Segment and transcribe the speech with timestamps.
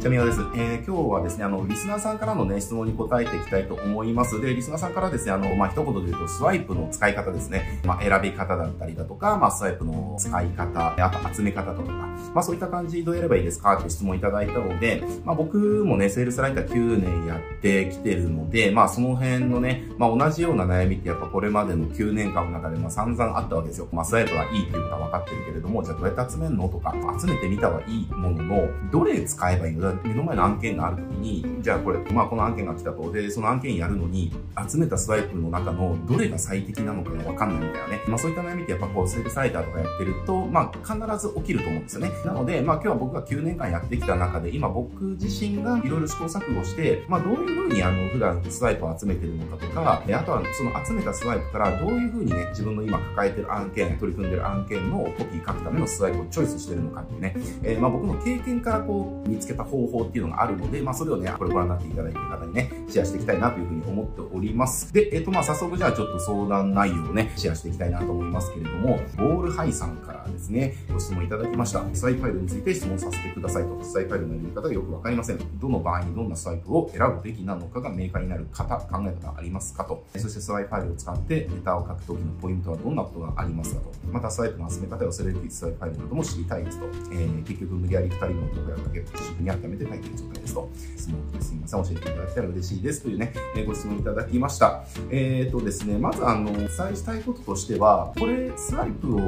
[0.00, 0.40] ちゃみやです。
[0.56, 4.40] えー、今日はですね、あの、リスナーさんからのね、質問に答えていきたいと思います。
[4.40, 7.82] で、リスナーさんからですね、あの、まあ、一言で言うと、スワイプの使い方ですね。
[7.84, 23.88] まあ、選び方だったりだとか、まあ、スワイプの使い方、あと集め方とか、まあ、そういった感じどうやればいいですかって質問いただいたので、まあ、僕もね、セールスライター9年やってきてるので、まあ、その辺のね、まあ、同じような悩みってやっぱこれまでの9年間の中で、まあ、散々あったわけですよ。
[23.92, 29.89] まあ、スワイプはいいっていうことは分かってるけれども、じゃあどうやって集めるのとか、集めてみたはいいものの、どれ使えばいいの？
[30.02, 33.10] 目の前の案件があるときに、じゃあこれ、まあこの案件が来たと。
[33.12, 34.32] で、その案件やるのに、
[34.68, 38.00] 集めたスワイプの中のどれが最適なのかがわかんないみたいなね。
[38.06, 42.10] まあそういった悩みってやっぱこう、セールサイターとかやってると、まあ必ず起きると思うんですよね。
[42.24, 64.92] なので、まあ今日は僕が9年間やってきた中で、今僕自身がいろいろ試行錯誤して、まあどういうふうにあの、普段スワイプを集めてるのかとか、あとはその集めたスワイプからどういうふうにね、自分の今抱えてる案件、取り組んでる案件のコピー書くためのスワイプをチョイスしてるのかっていうね、えー、まあ僕の経験からこう、見つけた方方法っていうのがあるので、まあそれをね、これご覧になっていただいている方にね、シェアしていきたいなというふうに思っております。
[64.92, 71.84] で、えっ、と、まあ、早速じゃあちょっと相談内容をね、シェアしていきたいなと思いますけれども、ボールハイさんからですね、ご質問いただきました。
[71.92, 73.82] スワイプファイルについて質問させてくださいと。
[73.82, 75.38] スワイプファイルの読み方がよくわかりません。
[75.58, 80.04] どの場合にどんなスワイプを選ぶべきなのかが明快になる方、考え方ありますかと。
[80.16, 83.92] そしてスワイプファイルを使ってネタを書くときのポイントはどんなことがありますかと。
[84.10, 86.86] またスワイプの集め方やセレクティスワイプファイルなども知りたいですと。
[86.86, 90.70] えー、結局無理やり2人の男やかけ自粛に温めて書いている状態ですと。
[90.96, 91.84] 質問ですみません。
[91.84, 94.84] 教えていただけたら嬉しいですというね、え、ご質問いただきました。
[95.10, 99.20] えっ、ー、とですね、まずあの、お伝えしたいこととしては、これ、スワイプを、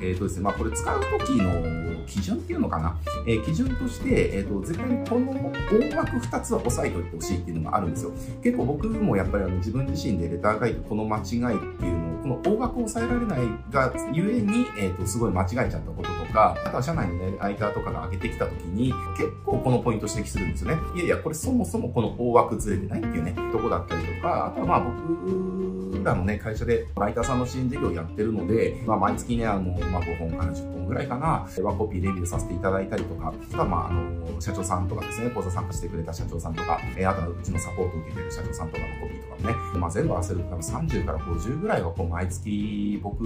[0.00, 2.96] えっ、ー、とですね、まあこれ使うときの基準っていうのかな、
[3.26, 8.12] えー、基準として、えっ、と、絶対にこの大枠2つは押さえておいてほしいっていうのがあるんですよ。
[8.42, 20.82] 結構僕もやっぱりあの自分自身でレター書いてこの間違いっていうのを、この大枠を抑えられないがゆえに、えっ、と、すごい間違えちゃったこととか、あとは社内のね、ライターとかが上げてきたときに、結構このポイント指摘するんですよね。
[20.96, 43.24] いやいや、これそもそもこの大枠ずれてないっていうね、とこだったりとか、あとはまあ僕らのね、会社でライターさんの支援事業をやってるので、まあ毎月ね、あの、まあ5本から10本ぐらいかな、ワコピーレビューさせていただいたりとか、あとはまああの、社長さんとかですね、講座参加してくれた社長さんとか、えあとはうちのサポートを受けてる社長さんとかのコピーとかもね、まあ全部合わせると多分30から50ぐらいはこう毎月僕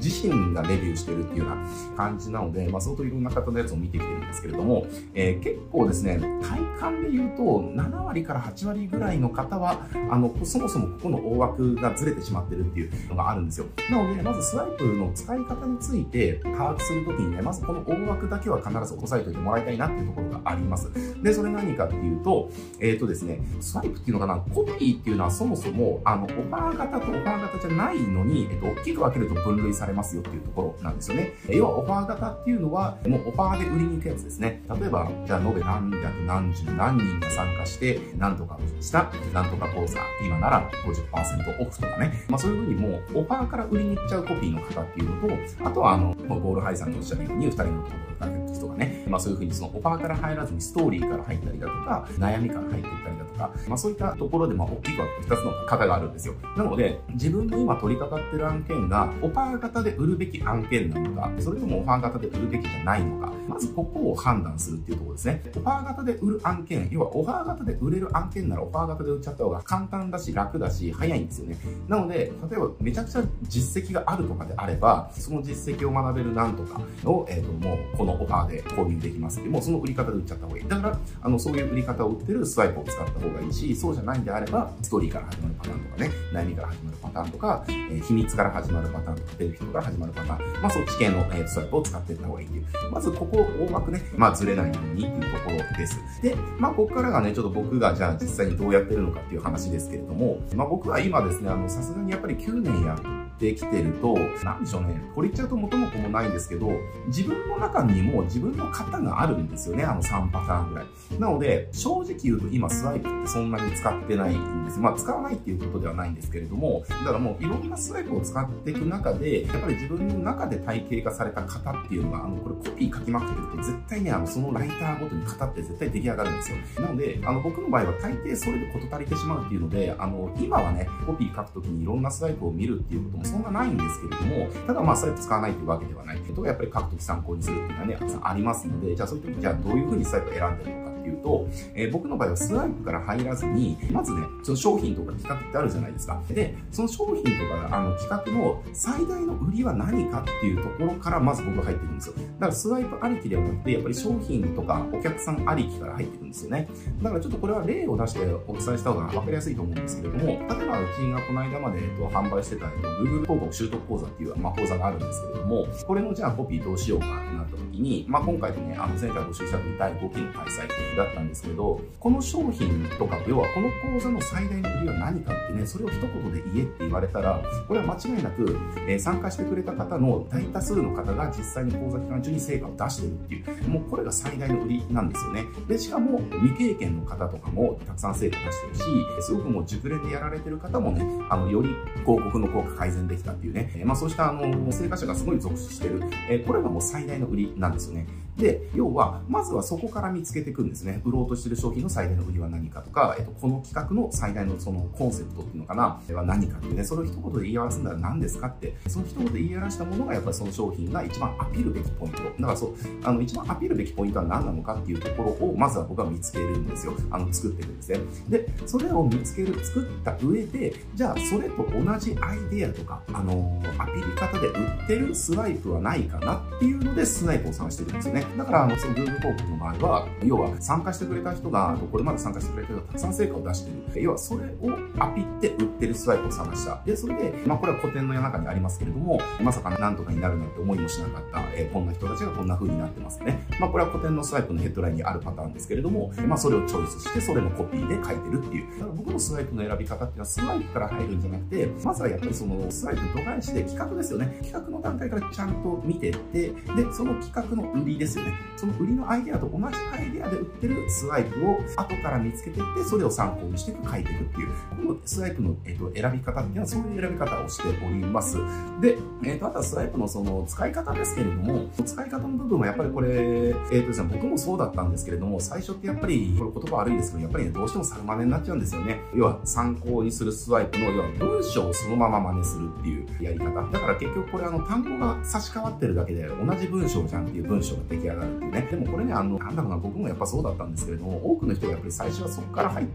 [0.00, 13.66] 自身がレビューしてるっていうような感じなのので、まあ相当いろんな方のやつを見てきてるんですけれども、えー、結構ですね、体感で言うと7割から8割ぐらいの方は、あの、そもそもここの大枠がずれてしまってるっていうのがあるんですよ。
[13.90, 20.90] なので、まずスワイプの使い方について把握するときにね、まずこの大枠だけは必ず押さえておいてもらいたいなっていうところがあります。
[21.22, 22.50] で、それ何かっていうと、
[22.80, 31.32] えっ、ー、とですね、スワイプっていうのかな、コピーっていうのはそもそも、あの、オファー型とオファー型じゃないのに、えっ、と、大きく分けると分類されますよっていうところなんですよね。
[31.48, 34.62] 要はオファー型っていうのは、もうオファーで売りに行くやつですね。
[34.80, 42.24] 例えば、じゃあ延べ何百何十何人が参加して、なんとかしたなんとか講座、今なら50%オフとかね。
[42.28, 53.23] まあそういうふうにもうオファーから売りに行っちゃうコピーの方っていうのと、あとはあの、ゴールハイさんとおっしゃるように、二人のところが人がね、まあそういうふうにそのオファーから入らずにストーリーから入ったりだとか、悩みから入っていったりだとか、
[53.68, 56.34] まあそういったところでまあ大きくは2つの型があるんですよ。
[56.56, 65.42] なので、自分の今取り掛かってる案件が、オファー型で売るべき案件なのか、それともオファー型で売るべきじゃないのか、まずここを判断するっていうところですね。
[65.56, 71.58] オファー型で売る案件、要はオファー型で売れる案件ならオファー型で売っちゃった方が簡単だし、楽だし、早いんですよね。
[71.88, 80.68] なので、例えばめちゃくちゃ実績があるとかであれば、その実績を学べるなんとかを、えっ、ー、と、もうこのオファーで購入できますって、もうその売り方で売っちゃった方がいい。
[80.68, 92.90] だから、あの、そういう売り方を売ってるスワイプを使った方方がいいし、そうじゃないんであれば、ストーリーから始まるパターンとかね、悩みから始まるパターンとか、えー、秘密から始まるパターンとか、出る人から始まるパターン、まあそっち系の、えー、ストライプを使っていった方がいいっていう。
[92.90, 96.00] まずここをうまくね、まあずれないようにっていうところです。
[96.22, 104.14] で、まあここからがね、ちょっと僕がじゃあ実際にどうやってるのかっていう話ですけれども、まあ僕は今ですね、あの、さすがにやっぱり9年やってきてると、
[104.44, 106.70] なんでしょうね、これ言っちゃうと元も子もないんですけど、
[107.08, 110.86] 自分の中にも自分の型があるんですよね、あの3パターンぐらい。
[111.18, 114.78] なので、正直言うと今スワイプってそんなに使ってないんです。
[114.78, 126.56] まあ使わないっていうことではないんですけれども、だからもういろんなスワイプを使っていく中で、やっぱり自分の中で体系化された型っていうのが、あの、これコピー書きまくってると絶対ね、あの、そのライターごとに型って絶対出来上がるんですよ。
[126.80, 146.22] なので、あの、僕の場合は大抵それで事足りてしまうっていうので、あの、今はね、コピー書くときにいろんなスワイプを見るっていうこともそんなないんですけれども、ただまあスワイプ使わないというわけではないけど、やっぱり書くとき参考にするっていうのはね、ありますので、じゃあそういう時じゃあどういうふうにスワイプを選んでるのかっていうと、えー、僕の場合はスワイプから入らずに、まずね、その商品とか企画ってあるじゃないですか。
[146.30, 152.14] で、その商品とか、あの企画の最大の売りは何かっていうところからまず僕は入っていくんですよ。
[152.16, 156.68] だからスワイプありきではなくて、やっぱり商品とかお客さんありきから入っていくんですよね。
[157.02, 178.56] だからちょっとこれは例を出してお伝えした方が分かりやすいと思うんですけれども、例えばうちがこの間まで、えっと、販売してた、えっと、Google 広告習得講座っていう、まあ、講座があるんですけれども、これのじゃあコピーどうしようかってなったに、まあ、今回のね、あの前回募集した時第5期の開催だったんですけど、この商品とか、要はこの講座の最大の売りは何かってね、それを一言で言えって言われたら、これは間違いなく、
[178.86, 185.44] えー、参加してくれた方の大多数の方が実際に講座期間中に成果を出してるっていう、もうこれが最大の売りなんですよね。
[185.68, 188.82] で、しかも未経験の方とかもたくさん成果出してるし、
[189.22, 191.70] すごくもう熟練でやられてる方もね、あの、より
[192.04, 198.06] 広告の効果改善できたっていうね、まあそうしたあの、成果者がすごい続出してる、えー、これがもう最大の売りなんですよね。
[198.36, 201.00] で、要は、まずはそこから見つけていくんですね。
[201.04, 212.22] 売ろうとしてる商品の最大の売りは何かとか、えっと、この企画の最大のそのコンセプトっていうのかな、は何かってね、それを一言で言い表すんだら何ですかって、その一言で言い表したものがやっぱりその商品が一番アピールべきポイント。
[212.22, 216.94] だからそう、あの、一番アピールべきポイントは何なのかっていうところを、まずは僕は見つけるんですよ。
[217.10, 218.00] あの、作ってるんですね。
[218.28, 228.23] で、それを見つける、作った上で、じゃあ、それと同じアイデアとか、あのー、アピール方で売ってるスワイプはないかなっていうので、スワイプを探してるんですよね。
[228.36, 234.02] だから、あの、その Google 広告の場合は、要は参加してくれた人が、これまで参加してくれた人がたくさん成果を出している。
[234.02, 236.82] 要はそれをアピって売ってるスワイプを探した。
[236.84, 243.46] で、それで、まあこれは古典の世の中にありますけれども、まさかなんとかになるなんて思いもしなかった、えー、こんな人たちがこんな風になってますね。
[243.60, 248.78] まあこれは古典のスワイプのヘッドラインにあるパターンですけれども、まあそれをチョイスして、それのコピーで書いてるっていう。
[248.78, 254.38] だから僕のスワイプの選び方っていうのはスワイプから入るんじゃなくて、まずはやっぱりそのスワイプ度外視で企画ですよね。
[254.42, 256.54] 企画の段階からちゃんと見てって、で、
[256.92, 258.34] その企画の売りですですよね。
[258.56, 264.48] その売りのアイデアと同じアイデアで売ってるスワイプを後から見つけていって、それを参考にしていく書いていくっていう、
[264.86, 268.38] このスワイプの、えーと、選び方っていうのはそういう選び方をしております。
[268.80, 279.00] で、えーと、あとはスワイプのその使い方ですけれども、使い方の部分はやっぱりこれ、えーとですね、僕もそうだったんですけれども、最初ってやっぱり、これ言葉悪いですけど、やっぱりね、どうしても猿真似になっちゃうんですよね。
[279.14, 283.54] 要は参考にするスワイプの、要は文章をそのまま真似するっていうやり方。
[283.70, 288.68] だから結局これあの単語が差し替わってるだけで同じ文章じゃんっていう文章が出来上がるっていうね。
[288.70, 292.86] でもこれね、あの、なんだろうな、僕もやっぱそうだったんですけれども、多くの人がやっぱり最初はそこから入っ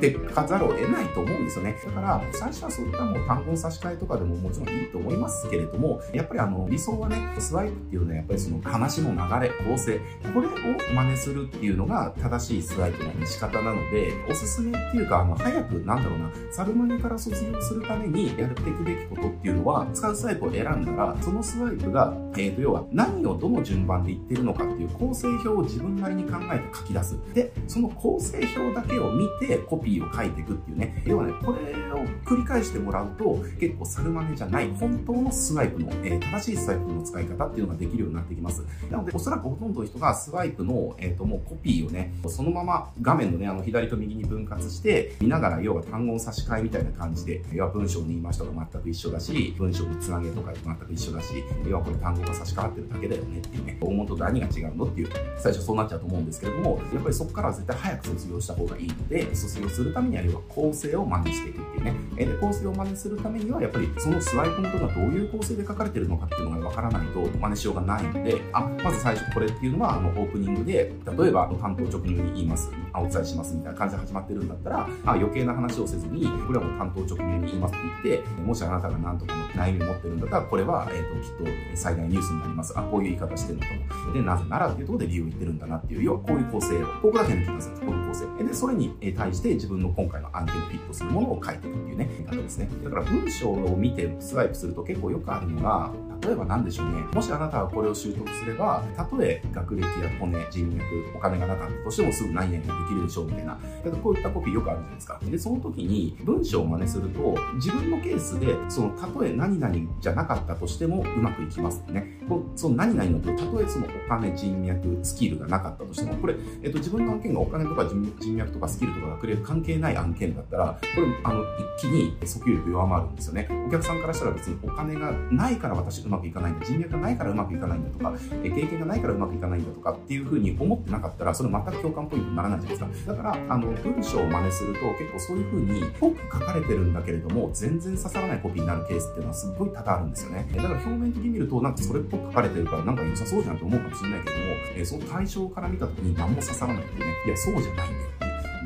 [0.00, 1.76] てかざるを得ないと思うんですよね。
[1.84, 10.00] だから、最初はそういったもう単語の差し替えとかでももちろんいいと思いますけれども、やっぱりあの、理想はね、スワイプっていうのはやっぱりその話の流れ、構成、
[10.34, 10.50] これを
[10.94, 27.18] 真似するっていうのが正しいスワイプの仕方なので、おすすめっていうか、あの、早く、なんだろうな、サルマネから卒業するためにやっていくべきことっていうのは、使うスワイプを選んだら、そのスワイプが、え、ー、と、要は何をどの順番で言ってるのかっていう構成表を自分なりに考えて書き出す。
[27.34, 31.02] で、その構成表だけを見てコピーを書いていくっていうね。
[31.06, 38.64] 要はね、これを繰り返してもらうと、結構サルマネじゃない本当のスワイプの、えー、正しいスワイプの使い方っていうのができるようになってきます。
[38.90, 61.94] なので、おそらくほとんどの人がスワイプの、えっ、ー、と、もうコピーをね、そのまま画面のね、あの、左と右に分割して、見ながら、要は単語の差し替えみたいな感じで、要は文章に言いましたと全く一緒だし、文章につなげとか全く一緒だし、要はこれ単語が差し替わってるだけだよねっていうね、大元と何が違うのっていう、最初そうなっちゃうと思うんですけれども、やっぱりそこからは絶対早く卒業した方がいいので、卒業するためには、要は構成を真似していくっていうね。
[62.16, 82.72] で、構成を真似するためには、やっぱりそのスワイプ元がどういう構成で書かれてるのかっていうのがわからないと真似しようがないので、あ、まず最初これっていうのは、あの、オープニングで、例えば、担当直入に言います、あ、お伝えしますみたいな感じで始まってるんだったら、あ、余計な話をせずに、これはもう担当直入に言いますって言って、もしあなたが何とかの悩みを持ってるんだったら、これは、えっ、ー、と、きっと最大ニュースになります。
[82.76, 83.68] あ、こういう言い方してるのか
[84.08, 84.12] も。
[84.12, 87.80] で、なぜならっていうところで理由を言ってるんだなっていう、要はこういう構成を、ここだけ抜き出す。
[87.80, 88.44] この構成。
[88.44, 92.68] で、それに対して自分の今回の案件にフィットするものを書いていくっていうね、方ですね。
[92.84, 95.92] だから文章を見てスワイプすると結構よくあるのが、
[96.26, 97.02] 例えば何でしょうね。
[97.12, 103.56] もしあなたがこれを習得すれば、たとえ学歴や骨、人脈、お金がなかったとしてもすぐ何々ができるでしょうみたいな。
[103.84, 105.20] けどこういったコピーよくあるじゃないですか。
[105.22, 112.20] で、その時に文章を真似すると、自分のケースで、そのたとえ何々じゃなかったとしてもうまくいきますね。
[112.56, 121.42] その何々のと、たとえそのお金、人脈、スキルがなかったとしても、これ、えっと、自分の案件がお金とか人脈とかスキルとか学歴関係ない案件だったら、これ、あの、
[121.78, 123.48] 一気に訴求力弱まるんですよね。
[123.68, 133.12] お客さんからしたら別にお金がないから私うまくまくいかないんだ、人脈がないからうまくいかないんだとか、え経験がないからうまくいかないんだとかっていうふうに思ってなかったら、それ全く共感ポイントにならないじゃないですか。
[133.12, 140.48] だから、あの、文章を真似すると結構そういうふうに、ぽく書かれてるんだけれども、全然刺さらないコピーになるケースっていうのはすっごい多々あるんですよね。
[140.54, 144.42] だから表面的に見ると、なんかそれっぽく書かれてるから、なんか良さそうじゃんって思うかもしれないけども、
[144.76, 148.16] えその対象から見た時に何も刺さらないってね、いや、そうじゃないんだよ。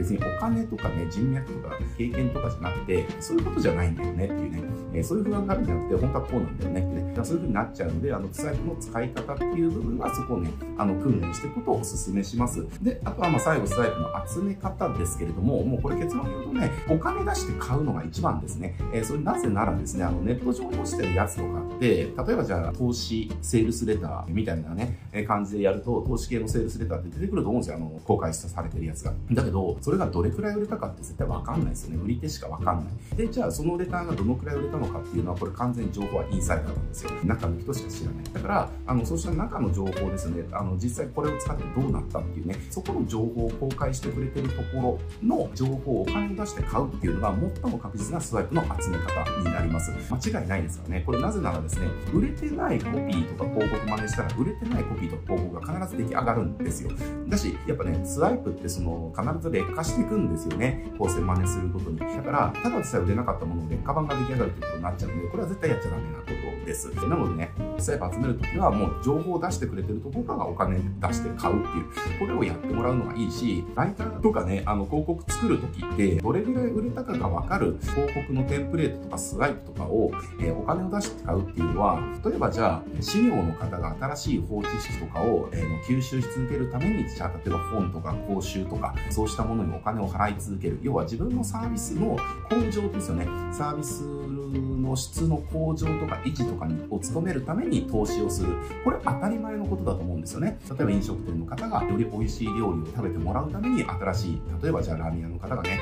[0.00, 12.66] 別にお金とかね、人脈とか経験とかじゃなくて、そういうことじゃないんだよねっていうね、えー、そういう不安があるんじゃなくて、本当はこうなんだよねね、そういうふうになっちゃうので、あの、スワイプの使い方っていう部分はそこをね、あの、訓練していくことをお勧めします。
[12.82, 18.76] で、あとはま最後、スワイプの集め方ですけれども、もうこれ結論言うとね、お金出して買うのが一番ですね。
[18.92, 29.12] えー、それなぜならですね、あの、ネット上に落ちてるやつとかって、例えばじゃあ、投資セールスレターみたいなね、え感じでやると、投資系のセールスレターって出てくると思うんですよ、あの、公開されてるやつが。
[29.32, 32.02] だけど、それがどれくらい売れたかって絶対わかんないですよね。
[32.02, 33.16] 売り手しかわかんない。
[33.16, 37.10] で、じゃあそのレターがどのくらい売れたのかっていうのは、これ完全に情報はインサイダーなんですよ。
[37.24, 38.24] 中の人しか知らない。
[38.32, 49.92] だから、あの、そうした中の情報ですね、あの、実際これを使ってどうなったっていうね、そこの情報を公開してくれてるところの情報をお金を出して買うっていうのが最も確実なスワイプの集め方になります。
[50.10, 51.02] 間違いないですからね。
[51.04, 56.90] これなぜならですね、売れてないコピーとか広告真似したら、売れてないコピーとか広告が必ず出来上がるんですよ。
[57.28, 60.92] だし、やっぱね、スワイプってその、必ず劣化していくんですよね。
[60.98, 61.98] 構成真似することに。
[61.98, 66.88] だから、ただでさえ売れなかったもので、カバンが出来上がるってになっちゃうので、これは絶対やっちゃダメなことです。
[66.94, 80.10] なのでね、スワイプ集めるときは、もう情報を出してくれてるところからお金出して買うっていう、これをやってもらうのがいいし、ライターとかね、あの、広告作るときって、どれぐらい売れたかがわかる広告のテンプレートとかスワイプとかを、
[80.40, 90.78] えー、お金を出して買うっていうのは、例えばじゃあ、資料の方が新しい法知識とかを、えー、吸収し続けるために、じゃあ、例えば本とか講習とか、そうしたものにお金を払い続ける。
[90.82, 92.16] 要は自分のサービスの
[92.48, 93.26] 向上ですよね。
[93.52, 94.04] サービス
[94.76, 98.54] の質の向上とか維持とかにを努めるために投資をする。
[98.84, 100.58] これ当たり前のことだと思うんですよね。
[100.68, 105.80] 例えば飲食店の方がより美味しい料理を食べてもらうために新しい、例えばじゃあラーメン屋の方がね、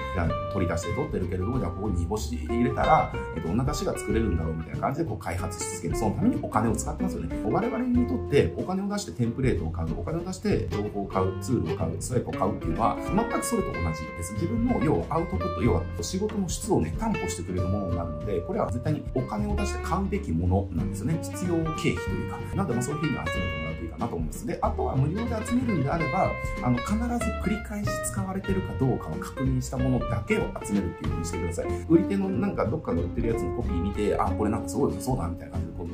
[0.52, 3.12] 取り出して取ってるけれども、じゃあここに煮干し入れたら、
[3.44, 5.96] どんな出汁が作れるんだろうみたいな感じでこう開発し続ける。
[5.96, 7.40] そのためにお金を使ってますよね。
[7.44, 13.84] 我々にとってお金を出してテンプレートを買う、お金を出して情報を買う、ツールを買う、スワイプを買うっていうのは全くそれと同じ
[14.16, 14.32] です。
[14.34, 21.18] 自分の要はアウトプット、要は仕事の質をね、担保してくれるものになるので、これは絶対にお金を出して買うべきものなんですよね。
[21.20, 21.94] 必要経費とい
[22.28, 22.38] うか。
[22.54, 24.46] なので、まあそういうふうに集めてもらうといいかなと思います。
[24.46, 26.30] で、あとは無料で集めるんであれば、
[26.62, 26.98] あの、必ず
[27.42, 31.66] 繰り返し使われてるかどうかを確認したものだけを集めるっていうふうにしてください。
[31.88, 35.86] 売り手のなんかどっかで売ってるやつのコピー見て、あ、これなんかすごい良さそうだみたいな感じで、こう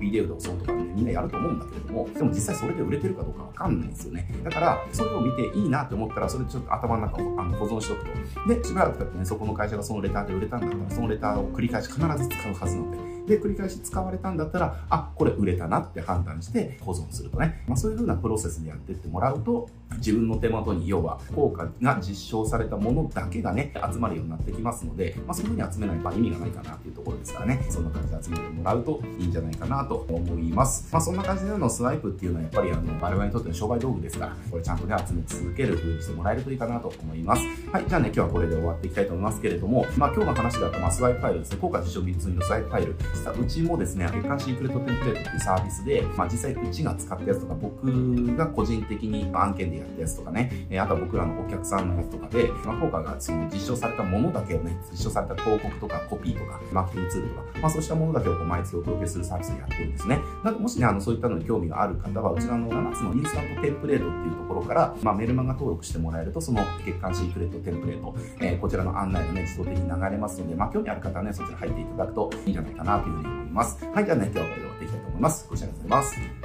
[0.00, 4.32] なんか PDF で押そうとかね、みんなやると思うんだけれども、でも実際それで売れてるかどうかわかんないんですよね。
[4.42, 8.54] だから、それを見ていいなって思ったら、それちょっと頭の中をあの保存しておくと。
[8.54, 12.98] で、しばらく経ってね、そこの会社がそのレターで売れたんだったら、そのレターを繰り返し必ず使うはずなので、
[13.30, 17.62] で、繰り返し使われたんだったら、あ、これ売れたなって判断して保存するとね。
[17.68, 30.88] まあ、そういう風なプロセスでやってってもらうと、自分の手元に要は効果が実証されたものだけがね、集まるようになってきますので、まあ、そういう風に集めないと意味がないかなっていうところですからね、そんな感じで集めてもらうといいんじゃないかなと思います。
[30.92, 37.42] まあ、そんな感じでのスワイプっていうのはやっぱりあの、我々にとっての商売道具ですから、これちゃんとね、集め続ける風にしてもらえるといいかなと思います。
[37.72, 60.18] はい、じゃあね、今日はこれで終わっていきたいと思いますけれども、まあ、今日の話だった、まあ、スワイプファイルですね、効果実証技術のスワイプファイル、実はうちもですね、月間シークレットテンプレートっていうサービスで、まあ、実際うちが使ったやつとか、僕が個人的に案件でやったやつとかね、えあとは僕らのお客さんのやつとかで、まあ、効果がその実証されたものだけをね、実証された広告とかコピーとか、マーケティングツールとか、まあそうしたものだけをこう毎月お届けするサービスでやってるんですね。
[60.42, 73.84] なので、もしね、あの、そういったのに興味がある方は、うちらの7つのインスタントテンプレートっていうところから、まあメルマガ登録してもらえると、その月間シークレットテンプレート、えー、こちらの案内がね、自動的に流れますので、まあ興味ある方はね、そちら入っていただくといいんじゃないかななというふうに思います。
[73.84, 75.46] はい、じゃあね、今日はこれで終わっていきたいと思います。
[75.48, 76.39] ご視聴ありがとうございます。